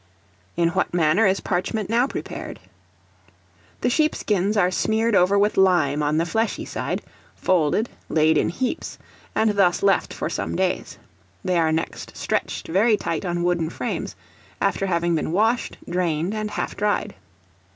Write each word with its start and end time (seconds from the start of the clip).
In 0.57 0.69
what 0.69 0.95
manner 0.95 1.27
is 1.27 1.41
Parchment 1.41 1.87
now 1.87 2.07
prepared? 2.07 2.59
The 3.81 3.89
sheep 3.91 4.15
skins 4.15 4.57
are 4.57 4.71
smeared 4.71 5.13
over 5.13 5.37
with 5.37 5.57
lime 5.57 6.01
on 6.01 6.17
the 6.17 6.25
fleshy 6.25 6.65
side, 6.65 7.03
folded, 7.35 7.87
laid 8.09 8.35
in 8.35 8.49
heaps, 8.49 8.97
and 9.35 9.51
thus 9.51 9.83
left 9.83 10.11
for 10.11 10.27
some 10.27 10.55
days; 10.55 10.97
they 11.45 11.59
are 11.59 11.71
next 11.71 12.17
stretched 12.17 12.67
very 12.67 12.97
tight 12.97 13.25
on 13.25 13.43
wooden 13.43 13.69
frames, 13.69 14.15
after 14.59 14.87
having 14.87 15.13
been 15.13 15.31
washed, 15.31 15.77
drained, 15.87 16.33
and 16.33 16.49
half 16.49 16.75
dried. 16.75 17.13